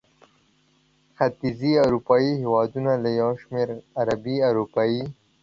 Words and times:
ختیځې 1.17 1.71
اروپا 1.85 2.15
هېوادونه 2.41 2.91
له 3.03 3.09
یو 3.21 3.31
شمېر 3.41 3.67
غربي 3.95 4.35
اروپايي 4.49 5.03